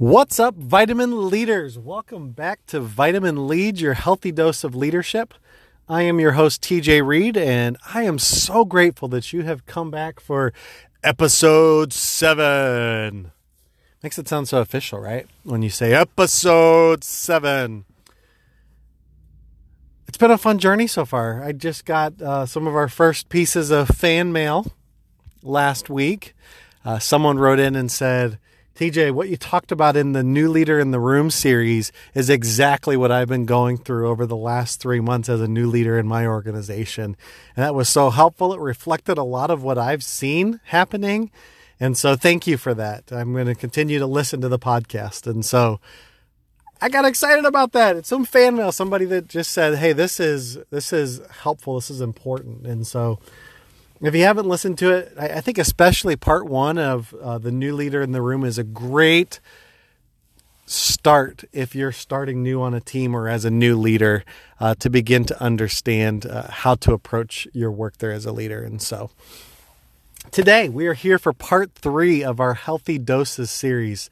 [0.00, 1.78] What's up, vitamin leaders?
[1.78, 5.34] Welcome back to Vitamin Lead, your healthy dose of leadership.
[5.90, 9.90] I am your host, TJ Reed, and I am so grateful that you have come
[9.90, 10.54] back for
[11.04, 13.32] episode seven.
[14.02, 15.26] Makes it sound so official, right?
[15.42, 17.84] When you say episode seven.
[20.08, 21.44] It's been a fun journey so far.
[21.44, 24.72] I just got uh, some of our first pieces of fan mail
[25.42, 26.32] last week.
[26.86, 28.38] Uh, someone wrote in and said,
[28.80, 32.96] TJ, what you talked about in the New Leader in the Room series is exactly
[32.96, 36.06] what I've been going through over the last three months as a new leader in
[36.06, 37.14] my organization.
[37.54, 38.54] And that was so helpful.
[38.54, 41.30] It reflected a lot of what I've seen happening.
[41.78, 43.12] And so thank you for that.
[43.12, 45.26] I'm going to continue to listen to the podcast.
[45.26, 45.78] And so
[46.80, 47.96] I got excited about that.
[47.96, 51.74] It's some fan mail, somebody that just said, Hey, this is, this is helpful.
[51.74, 52.66] This is important.
[52.66, 53.18] And so
[54.00, 57.52] if you haven't listened to it, I, I think especially part one of uh, the
[57.52, 59.40] new leader in the room is a great
[60.66, 64.24] start if you're starting new on a team or as a new leader
[64.60, 68.62] uh, to begin to understand uh, how to approach your work there as a leader.
[68.62, 69.10] And so
[70.30, 74.08] today we are here for part three of our Healthy Doses series.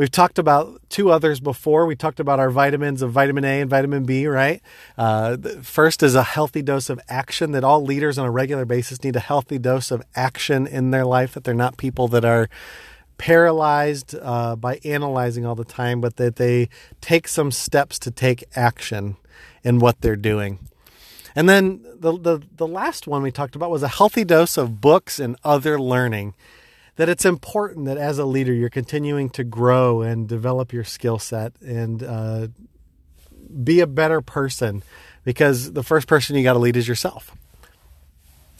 [0.00, 1.84] We've talked about two others before.
[1.84, 4.62] We talked about our vitamins of vitamin A and vitamin B, right?
[4.96, 9.04] Uh, first is a healthy dose of action that all leaders on a regular basis
[9.04, 12.48] need a healthy dose of action in their life, that they're not people that are
[13.18, 16.70] paralyzed uh, by analyzing all the time, but that they
[17.02, 19.18] take some steps to take action
[19.62, 20.60] in what they're doing.
[21.36, 24.80] And then the, the, the last one we talked about was a healthy dose of
[24.80, 26.32] books and other learning
[27.00, 31.18] that it's important that as a leader you're continuing to grow and develop your skill
[31.18, 32.46] set and uh,
[33.64, 34.82] be a better person
[35.24, 37.34] because the first person you got to lead is yourself.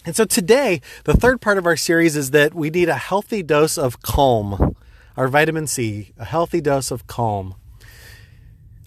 [0.07, 3.43] And so today, the third part of our series is that we need a healthy
[3.43, 4.75] dose of calm,
[5.19, 7.57] our vitamin C, a healthy dose of calm.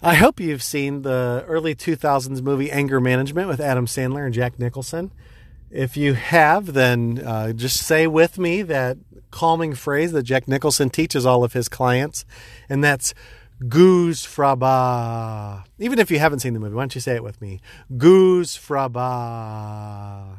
[0.02, 4.58] I hope you've seen the early 2000s movie Anger Management with Adam Sandler and Jack
[4.58, 5.12] Nicholson.
[5.70, 8.98] If you have, then uh, just say with me that
[9.34, 12.24] calming phrase that Jack Nicholson teaches all of his clients,
[12.68, 13.12] and that's
[13.68, 15.64] goosfraba.
[15.80, 17.60] Even if you haven't seen the movie, why don't you say it with me?
[17.98, 20.38] Goosfraba.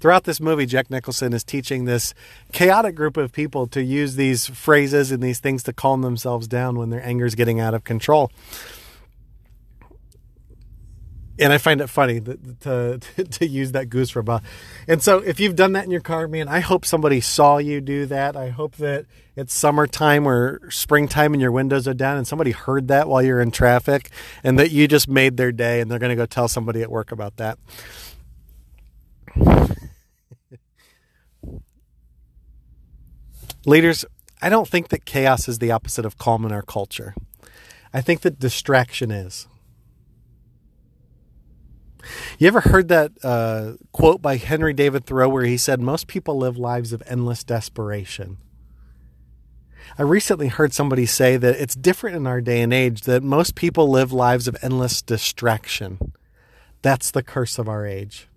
[0.00, 2.14] Throughout this movie, Jack Nicholson is teaching this
[2.52, 6.76] chaotic group of people to use these phrases and these things to calm themselves down
[6.76, 8.30] when their anger is getting out of control
[11.38, 14.42] and I find it funny that, to, to, use that goose a
[14.86, 17.80] And so, if you've done that in your car, man, I hope somebody saw you
[17.80, 18.36] do that.
[18.36, 19.06] I hope that
[19.36, 23.40] it's summertime or springtime and your windows are down, and somebody heard that while you're
[23.40, 24.10] in traffic,
[24.44, 26.90] and that you just made their day, and they're going to go tell somebody at
[26.90, 27.58] work about that.
[33.66, 34.04] Leaders,
[34.40, 37.14] I don't think that chaos is the opposite of calm in our culture.
[37.92, 39.48] I think that distraction is.
[42.38, 46.38] You ever heard that uh, quote by Henry David Thoreau where he said, Most people
[46.38, 48.38] live lives of endless desperation?
[49.98, 53.54] I recently heard somebody say that it's different in our day and age, that most
[53.54, 56.12] people live lives of endless distraction.
[56.82, 58.28] That's the curse of our age.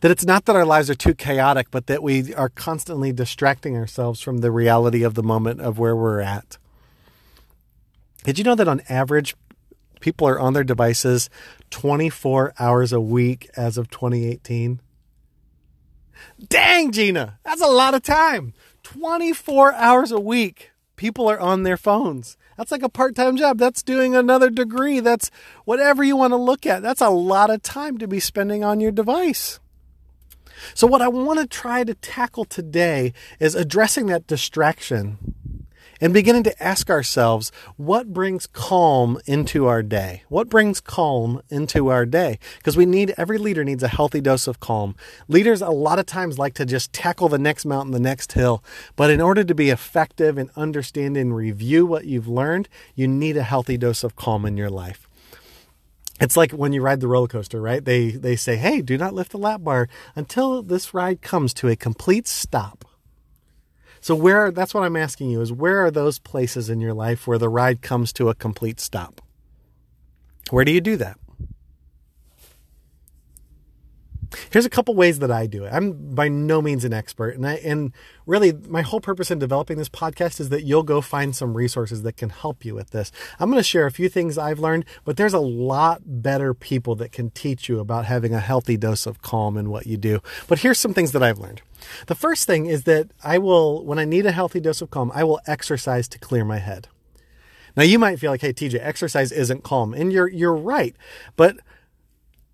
[0.00, 3.76] That it's not that our lives are too chaotic, but that we are constantly distracting
[3.76, 6.58] ourselves from the reality of the moment of where we're at.
[8.24, 9.34] Did you know that on average,
[10.00, 11.30] people are on their devices
[11.70, 14.80] 24 hours a week as of 2018.
[16.48, 18.54] Dang, Gina, that's a lot of time.
[18.82, 20.70] 24 hours a week.
[20.96, 22.36] People are on their phones.
[22.56, 23.58] That's like a part time job.
[23.58, 24.98] That's doing another degree.
[24.98, 25.30] That's
[25.64, 26.82] whatever you want to look at.
[26.82, 29.60] That's a lot of time to be spending on your device.
[30.74, 35.36] So, what I want to try to tackle today is addressing that distraction
[36.00, 40.22] and beginning to ask ourselves what brings calm into our day?
[40.28, 42.38] What brings calm into our day?
[42.58, 44.94] Because we need, every leader needs a healthy dose of calm.
[45.28, 48.62] Leaders a lot of times like to just tackle the next mountain, the next hill.
[48.96, 53.36] But in order to be effective and understand and review what you've learned, you need
[53.36, 55.08] a healthy dose of calm in your life.
[56.20, 57.84] It's like when you ride the roller coaster, right?
[57.84, 61.68] They they say, "Hey, do not lift the lap bar until this ride comes to
[61.68, 62.84] a complete stop."
[64.00, 67.26] So where that's what I'm asking you is where are those places in your life
[67.26, 69.20] where the ride comes to a complete stop?
[70.50, 71.18] Where do you do that?
[74.50, 75.70] Here's a couple ways that I do it.
[75.72, 77.92] I'm by no means an expert, and I and
[78.26, 82.02] really my whole purpose in developing this podcast is that you'll go find some resources
[82.02, 83.10] that can help you with this.
[83.40, 86.94] I'm going to share a few things I've learned, but there's a lot better people
[86.96, 90.20] that can teach you about having a healthy dose of calm in what you do.
[90.46, 91.62] But here's some things that I've learned.
[92.06, 95.10] The first thing is that I will when I need a healthy dose of calm,
[95.14, 96.88] I will exercise to clear my head.
[97.76, 100.96] Now you might feel like, "Hey TJ, exercise isn't calm." And you're you're right.
[101.36, 101.58] But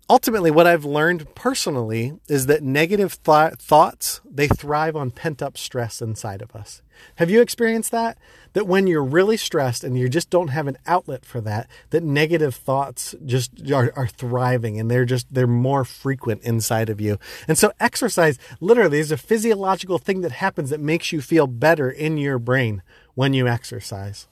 [0.09, 5.57] ultimately what i've learned personally is that negative th- thoughts they thrive on pent up
[5.57, 6.81] stress inside of us.
[7.15, 8.17] Have you experienced that?
[8.53, 12.03] That when you're really stressed and you just don't have an outlet for that that
[12.03, 17.17] negative thoughts just are, are thriving and they're just they're more frequent inside of you.
[17.47, 21.89] And so exercise literally is a physiological thing that happens that makes you feel better
[21.89, 22.81] in your brain
[23.13, 24.27] when you exercise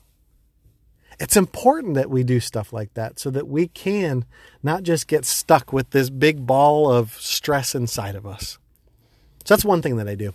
[1.19, 4.25] it's important that we do stuff like that so that we can
[4.61, 8.57] not just get stuck with this big ball of stress inside of us.
[9.45, 10.33] So that's one thing that I do.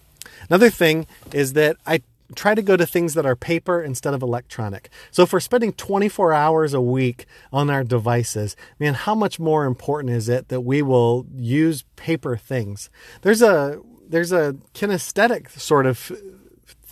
[0.48, 2.02] Another thing is that I
[2.34, 4.90] try to go to things that are paper instead of electronic.
[5.10, 9.64] So if we're spending 24 hours a week on our devices, man, how much more
[9.64, 12.90] important is it that we will use paper things?
[13.22, 16.10] There's a there's a kinesthetic sort of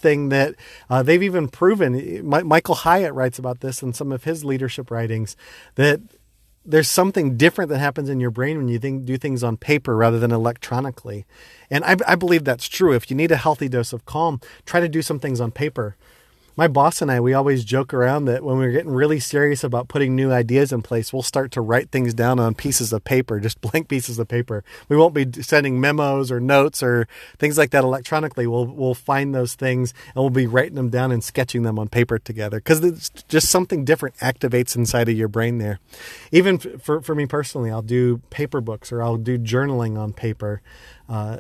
[0.07, 0.55] thing that
[0.89, 2.29] uh, they've even proven.
[2.29, 5.37] Michael Hyatt writes about this in some of his leadership writings
[5.75, 6.01] that
[6.65, 9.97] there's something different that happens in your brain when you think, do things on paper
[9.97, 11.27] rather than electronically.
[11.71, 12.93] And I, I believe that's true.
[12.93, 15.97] If you need a healthy dose of calm, try to do some things on paper
[16.57, 19.89] my boss and I, we always joke around that when we're getting really serious about
[19.89, 23.39] putting new ideas in place, we'll start to write things down on pieces of paper,
[23.39, 24.65] just blank pieces of paper.
[24.89, 27.07] We won't be sending memos or notes or
[27.39, 28.47] things like that electronically.
[28.47, 31.89] We'll we'll find those things and we'll be writing them down and sketching them on
[31.89, 35.79] paper together because it's just something different activates inside of your brain there.
[36.33, 40.63] Even for for me personally, I'll do paper books or I'll do journaling on paper.
[41.09, 41.39] Uh,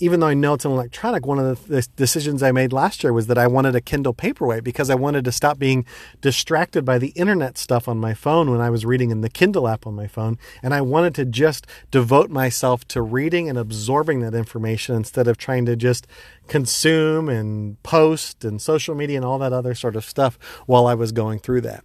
[0.00, 3.12] even though I know it's an electronic, one of the decisions I made last year
[3.12, 5.84] was that I wanted a Kindle Paperwhite because I wanted to stop being
[6.22, 9.68] distracted by the internet stuff on my phone when I was reading in the Kindle
[9.68, 10.38] app on my phone.
[10.62, 15.36] And I wanted to just devote myself to reading and absorbing that information instead of
[15.36, 16.06] trying to just
[16.48, 20.94] consume and post and social media and all that other sort of stuff while I
[20.94, 21.84] was going through that.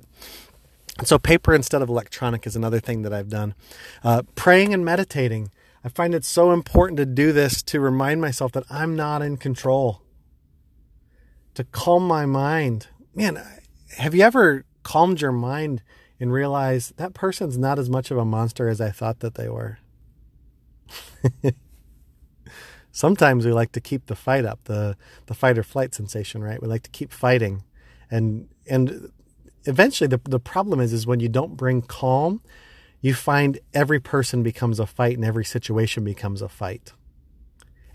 [1.04, 3.54] So, paper instead of electronic is another thing that I've done.
[4.02, 5.52] Uh, praying and meditating.
[5.86, 9.38] I find it so important to do this to remind myself that I'm not in
[9.38, 10.02] control.
[11.54, 12.88] To calm my mind.
[13.14, 13.40] Man,
[13.98, 15.84] have you ever calmed your mind
[16.20, 19.48] and realized that person's not as much of a monster as I thought that they
[19.48, 19.78] were?
[22.92, 24.98] Sometimes we like to keep the fight up, the
[25.28, 26.60] the fight or flight sensation, right?
[26.60, 27.64] We like to keep fighting.
[28.10, 29.12] And and
[29.66, 32.42] eventually the the problem is is when you don't bring calm
[33.01, 36.94] you find every person becomes a fight and every situation becomes a fight.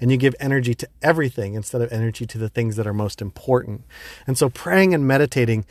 [0.01, 3.21] And you give energy to everything instead of energy to the things that are most
[3.21, 3.85] important.
[4.27, 5.67] And so praying and meditating,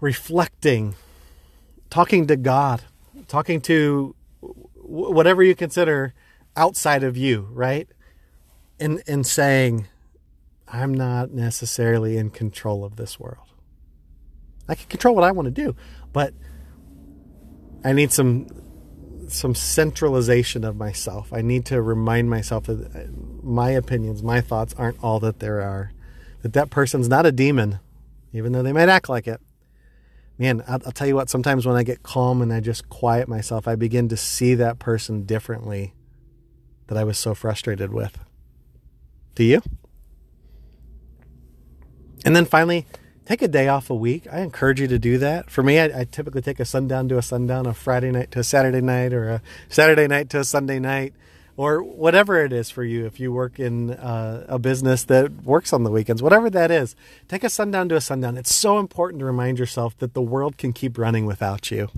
[0.00, 0.94] reflecting,
[1.90, 2.82] talking to God,
[3.26, 4.14] talking to
[4.74, 6.14] whatever you consider
[6.56, 7.88] outside of you, right?
[8.78, 9.86] And and saying,
[10.68, 13.48] I'm not necessarily in control of this world.
[14.68, 15.76] I can control what I want to do,
[16.12, 16.32] but
[17.84, 18.46] I need some
[19.28, 21.32] some centralization of myself.
[21.32, 23.06] I need to remind myself that uh,
[23.42, 25.92] my opinions, my thoughts aren't all that there are.
[26.42, 27.78] That that person's not a demon,
[28.32, 29.40] even though they might act like it.
[30.38, 31.30] Man, I'll, I'll tell you what.
[31.30, 34.78] Sometimes when I get calm and I just quiet myself, I begin to see that
[34.78, 35.94] person differently
[36.88, 38.18] that I was so frustrated with.
[39.34, 39.62] Do you?
[42.24, 42.86] And then finally,
[43.24, 44.26] take a day off a week.
[44.30, 45.50] I encourage you to do that.
[45.50, 48.40] For me, I, I, typically take a sundown to a sundown, a Friday night to
[48.40, 51.14] a Saturday night, or a Saturday night to a Sunday night,
[51.56, 53.06] or whatever it is for you.
[53.06, 56.96] If you work in uh, a business that works on the weekends, whatever that is,
[57.28, 58.36] take a sundown to a sundown.
[58.36, 61.88] It's so important to remind yourself that the world can keep running without you.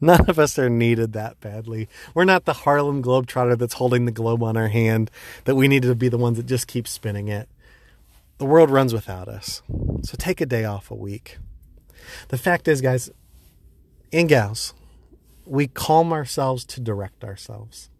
[0.00, 1.88] None of us are needed that badly.
[2.14, 5.10] We're not the Harlem Globetrotter that's holding the globe on our hand,
[5.44, 7.48] that we need to be the ones that just keep spinning it.
[8.38, 9.62] The world runs without us.
[10.02, 11.38] So take a day off a week.
[12.28, 13.10] The fact is, guys
[14.12, 14.74] and gals,
[15.44, 17.90] we calm ourselves to direct ourselves.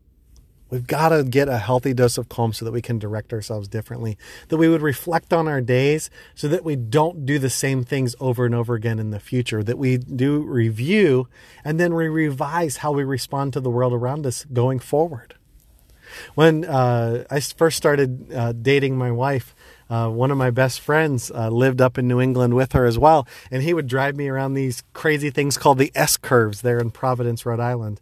[0.70, 3.68] We've got to get a healthy dose of calm so that we can direct ourselves
[3.68, 4.18] differently.
[4.48, 8.14] That we would reflect on our days so that we don't do the same things
[8.20, 9.64] over and over again in the future.
[9.64, 11.26] That we do review
[11.64, 15.34] and then we revise how we respond to the world around us going forward.
[16.34, 19.54] When uh, I first started uh, dating my wife,
[19.90, 22.98] uh, one of my best friends uh, lived up in New England with her as
[22.98, 26.78] well, and he would drive me around these crazy things called the S curves there
[26.78, 28.00] in Providence, Rhode Island.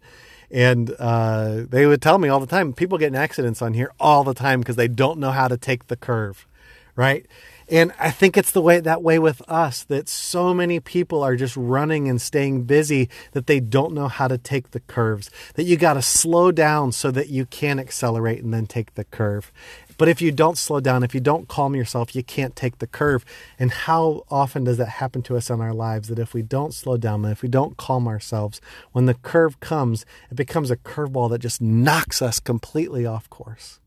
[0.50, 3.90] And uh, they would tell me all the time people get in accidents on here
[3.98, 6.46] all the time because they don't know how to take the curve,
[6.94, 7.26] right?
[7.68, 11.34] And I think it's the way that way with us that so many people are
[11.34, 15.30] just running and staying busy that they don't know how to take the curves.
[15.54, 19.04] That you got to slow down so that you can accelerate and then take the
[19.04, 19.52] curve.
[19.98, 22.86] But if you don't slow down, if you don't calm yourself, you can't take the
[22.86, 23.24] curve.
[23.58, 26.08] And how often does that happen to us in our lives?
[26.08, 28.60] That if we don't slow down, if we don't calm ourselves,
[28.92, 33.80] when the curve comes, it becomes a curveball that just knocks us completely off course.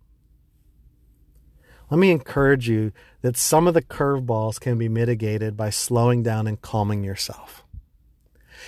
[1.90, 2.92] Let me encourage you
[3.22, 7.64] that some of the curveballs can be mitigated by slowing down and calming yourself.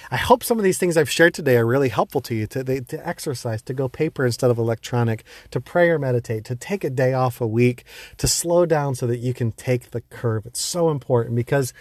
[0.09, 2.81] I hope some of these things I've shared today are really helpful to you to,
[2.81, 6.89] to exercise, to go paper instead of electronic, to pray or meditate, to take a
[6.89, 7.83] day off a week,
[8.17, 10.45] to slow down so that you can take the curve.
[10.45, 11.73] It's so important because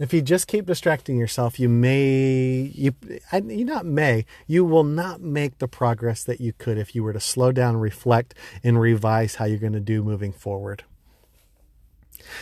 [0.00, 2.94] if you just keep distracting yourself, you may, you,
[3.32, 7.12] you not may, you will not make the progress that you could if you were
[7.12, 10.84] to slow down, reflect, and revise how you're going to do moving forward.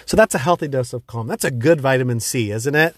[0.06, 1.26] So that's a healthy dose of calm.
[1.26, 2.96] That's a good vitamin C, isn't it?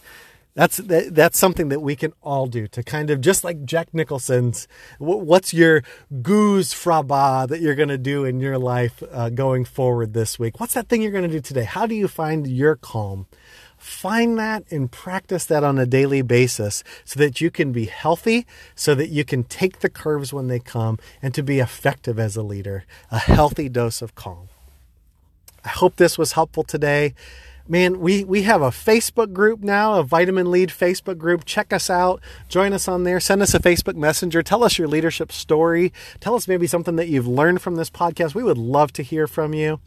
[0.55, 3.95] That's that, that's something that we can all do to kind of just like Jack
[3.95, 4.67] Nicholson's.
[4.99, 10.39] What's your goosfraba that you're going to do in your life uh, going forward this
[10.39, 10.59] week?
[10.59, 11.65] What's that thing you're going to do today?
[11.65, 13.27] How do you find your calm?
[13.81, 18.47] Find that and practice that on a daily basis so that you can be healthy,
[18.75, 22.37] so that you can take the curves when they come, and to be effective as
[22.37, 22.85] a leader.
[23.11, 24.51] A healthy dose of calm.
[25.65, 27.15] I hope this was helpful today.
[27.67, 31.47] Man, we, we have a Facebook group now, a Vitamin Lead Facebook group.
[31.47, 32.21] Check us out.
[32.51, 33.19] Join us on there.
[33.19, 34.43] Send us a Facebook Messenger.
[34.43, 35.93] Tell us your leadership story.
[36.21, 38.35] Tell us maybe something that you've learned from this podcast.
[38.35, 39.81] We would love to hear from you.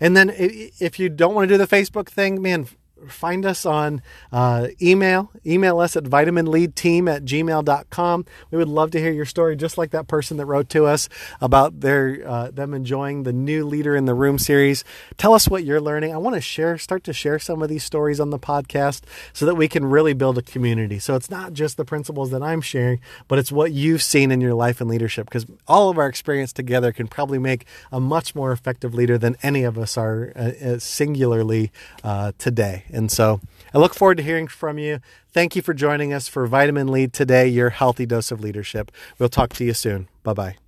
[0.00, 2.66] And then if you don't want to do the Facebook thing, man,
[3.06, 4.02] find us on
[4.32, 5.30] uh, email.
[5.46, 8.26] Email us at vitaminleadteam at gmail.com.
[8.50, 11.08] We would love to hear your story, just like that person that wrote to us
[11.40, 14.84] about their uh, them enjoying the new Leader in the Room series.
[15.16, 16.12] Tell us what you're learning.
[16.12, 19.02] I want to share, start to share some of these stories on the podcast
[19.32, 20.98] so that we can really build a community.
[20.98, 24.40] So it's not just the principles that I'm sharing, but it's what you've seen in
[24.40, 28.34] your life and leadership because all of our experience together can probably make a much
[28.34, 31.70] more effective leader than any of us are uh, uh singularly
[32.04, 32.84] uh, today.
[32.92, 33.40] And so
[33.74, 35.00] I look forward to hearing from you.
[35.32, 38.90] Thank you for joining us for Vitamin Lead today, your healthy dose of leadership.
[39.18, 40.08] We'll talk to you soon.
[40.22, 40.67] Bye bye.